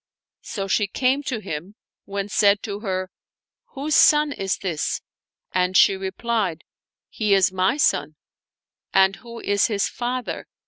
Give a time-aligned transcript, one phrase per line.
[0.41, 3.11] "So she came to him, when said to her,"
[3.75, 4.99] Whose son is this?"
[5.51, 6.63] and she replied,"
[7.09, 8.15] He is my son.""
[8.95, 10.47] And who is his father